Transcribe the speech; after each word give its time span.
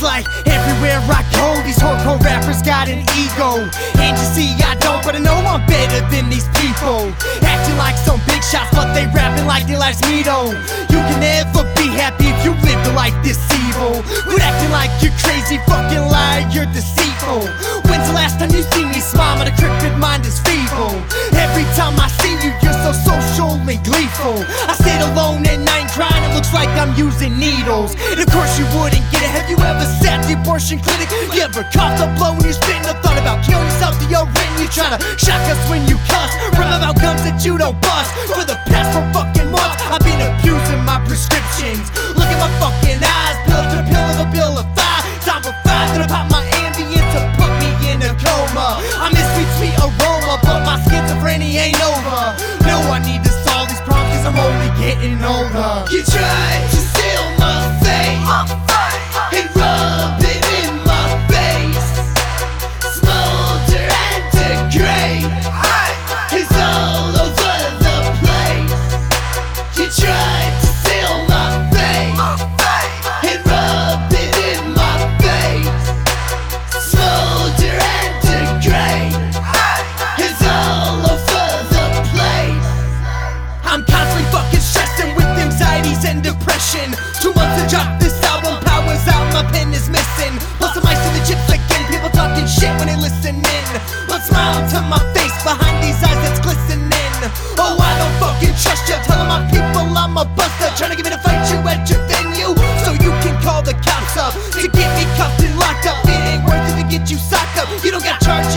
like 0.00 0.24
everywhere 0.46 1.02
I 1.04 1.20
go, 1.36 1.60
these 1.66 1.76
hardcore 1.76 2.22
rappers 2.24 2.62
got 2.62 2.88
an 2.88 3.04
ego. 3.18 3.68
And 4.00 4.16
you 4.16 4.26
see, 4.32 4.56
I 4.64 4.78
don't, 4.80 5.04
but 5.04 5.16
I 5.16 5.18
know 5.18 5.36
I'm 5.44 5.66
better 5.66 6.00
than 6.08 6.30
these 6.30 6.48
people. 6.56 7.12
Acting 7.42 7.76
like 7.76 7.98
some 8.00 8.22
big 8.24 8.40
shots, 8.40 8.72
but 8.72 8.94
they 8.94 9.04
rapping 9.12 9.44
like 9.44 9.66
they 9.66 9.76
their 9.76 9.82
life's 9.82 10.00
Mito. 10.08 10.54
You 10.88 11.00
can 11.02 11.20
never 11.20 11.66
be 11.76 11.90
happy 11.92 12.30
if 12.30 12.38
you 12.46 12.52
live 12.64 12.80
a 12.88 12.92
life 12.94 13.12
this 13.26 13.42
evil. 13.52 14.00
Quit 14.30 14.40
acting 14.40 14.70
like 14.70 14.90
you're 15.02 15.16
crazy, 15.20 15.58
fucking 15.66 16.06
liar, 16.08 16.46
you're 16.54 16.70
deceitful. 16.72 17.42
When's 17.90 18.06
the 18.08 18.14
last 18.14 18.38
time 18.38 18.54
you 18.54 18.62
see 18.62 18.84
me 18.86 19.00
smile? 19.02 19.36
My 19.36 19.50
decrepit 19.50 19.98
mind 19.98 20.24
is 20.24 20.38
feeble. 20.40 20.94
Every 21.36 21.66
time 21.74 21.98
I 21.98 22.08
see 22.22 22.32
you, 22.40 22.61
so 22.92 23.12
social 23.32 23.56
and 23.56 23.80
gleeful. 23.84 24.44
I 24.68 24.74
sit 24.76 25.00
alone 25.12 25.46
at 25.46 25.60
night 25.60 25.88
crying, 25.92 26.22
it 26.28 26.34
looks 26.34 26.52
like 26.52 26.68
I'm 26.76 26.94
using 26.96 27.38
needles. 27.38 27.96
And 28.12 28.20
of 28.20 28.28
course 28.28 28.58
you 28.58 28.66
wouldn't 28.76 29.04
get 29.10 29.22
it. 29.24 29.32
Have 29.32 29.48
you 29.48 29.58
ever 29.60 29.86
sat 30.00 30.24
the 30.28 30.36
abortion 30.40 30.78
clinic? 30.80 31.08
You 31.32 31.42
ever 31.42 31.64
caught 31.72 31.96
the 31.98 32.08
blow 32.16 32.36
when 32.36 32.44
you're 32.44 32.56
spitting? 32.56 32.84
Or 32.88 32.96
thought 33.00 33.18
about 33.18 33.44
killing 33.44 33.64
yourself 33.64 33.98
to 34.00 34.06
your 34.08 34.24
rent? 34.24 34.50
You 34.60 34.68
tryna 34.68 35.00
shock 35.18 35.42
us 35.48 35.60
when 35.70 35.88
you 35.88 35.96
cuss. 36.08 36.30
Rhyme 36.58 36.72
about 36.76 37.00
guns 37.00 37.22
that 37.24 37.44
you 37.44 37.56
don't 37.56 37.78
bust. 37.80 38.10
For 38.28 38.44
the 38.44 38.58
past 38.68 38.92
four 38.92 39.04
fucking 39.12 39.50
months, 39.50 39.80
I've 39.88 40.04
been 40.04 40.20
abusing 40.20 40.84
my 40.84 41.00
prescriptions. 41.06 41.88
Tried 69.94 70.58
to 70.62 70.66
my 71.28 71.68
and 73.28 73.44
rub 73.44 74.12
it 74.12 74.32
in 74.40 74.72
my 74.72 74.96
face. 75.20 75.68
Smolder 76.88 77.76
and 77.76 78.12
degrade 78.24 79.12
is 80.16 80.38
all 80.48 80.96
over 81.12 81.44
the 81.68 81.84
place. 82.08 82.68
I'm 83.64 83.84
constantly 83.84 84.24
fucking 84.32 84.60
stressing 84.60 85.14
with 85.14 85.26
anxieties 85.26 86.06
and 86.06 86.22
depression. 86.22 86.94
Two 87.20 87.34
months 87.34 87.62
to 87.62 87.68
drop 87.68 88.00
this 88.00 88.21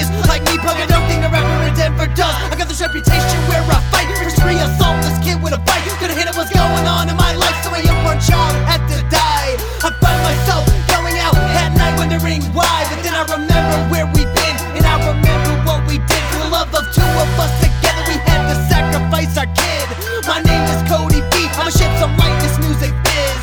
charges 0.00 0.28
like 0.28 0.42
me, 0.44 0.56
punk. 0.58 0.78
I 0.80 0.86
don't 0.86 1.04
think 1.08 1.24
a 1.24 1.28
rapper 1.28 1.68
in 1.68 1.74
Denver 1.74 2.06
does. 2.14 2.34
I 2.48 2.56
got 2.56 2.68
this 2.68 2.80
reputation 2.80 3.38
where 3.48 3.60
I 3.62 3.80
fight. 3.92 4.08
First 4.16 4.36
degree 4.36 4.56
assault, 4.56 4.96
this 5.04 5.18
kid 5.20 5.42
with 5.42 5.52
a 5.52 5.60
bite. 5.60 5.84
Could've 6.00 6.16
hit 6.16 6.28
it, 6.28 6.36
what's 6.36 6.52
going 6.52 6.86
on 6.86 7.08
in 7.08 7.16
my 7.16 7.34
life. 7.34 7.56
So 7.64 7.72
a 7.74 7.80
young 7.82 8.00
child 8.20 8.54
had 8.68 8.80
to 8.88 8.98
die. 9.08 9.56
I 9.84 9.88
find 10.00 10.20
myself 10.24 10.64
going 10.88 11.16
out 11.20 11.36
at 11.36 11.72
night 11.76 11.96
wondering 11.96 12.42
why. 12.56 12.86
But 12.88 13.02
then 13.04 13.14
I 13.14 13.24
remember 13.28 13.76
where 13.92 14.06
we've 14.16 14.32
been, 14.32 14.56
and 14.76 14.84
I 14.84 14.96
remember 15.04 15.52
what 15.68 15.84
we 15.88 16.00
did. 16.08 16.22
For 16.32 16.38
the 16.44 16.50
love 16.52 16.72
of 16.72 16.84
two 16.92 17.04
of 17.04 17.28
us 17.40 17.52
together, 17.60 18.02
we 18.08 18.16
had 18.24 18.48
to 18.48 18.56
sacrifice 18.68 19.36
our 19.36 19.48
kid. 19.52 19.86
My 20.24 20.40
name 20.40 20.64
is 20.68 20.80
Cody 20.88 21.20
B. 21.32 21.48
I'ma 21.56 21.72
shed 21.72 21.92
some 22.00 22.16
light 22.16 22.36
this 22.40 22.56
music 22.60 22.92
biz. 23.04 23.42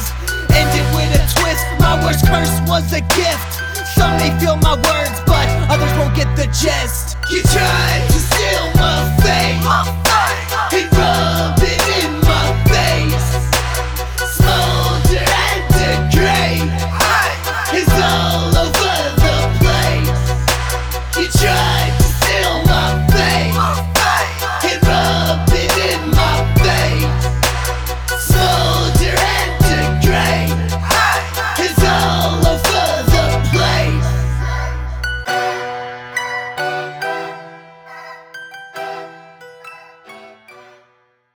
Ended 0.54 0.86
with 0.96 1.12
a 1.14 1.22
twist. 1.38 1.66
My 1.82 1.98
worst 2.02 2.26
curse 2.26 2.54
was 2.66 2.90
a 2.94 3.02
gift. 3.14 3.67
Some 3.98 4.16
may 4.18 4.30
feel 4.40 4.56
my 4.58 4.76
words, 4.76 5.20
but 5.26 5.48
others 5.74 5.92
won't 5.98 6.16
get 6.16 6.30
the 6.36 6.46
gist. 6.46 7.18
You 7.32 7.42
tried 7.42 8.06
to 8.08 8.20
steal 8.30 8.66
my 8.76 9.07